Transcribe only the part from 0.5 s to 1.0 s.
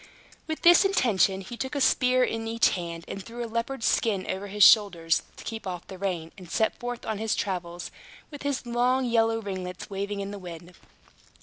this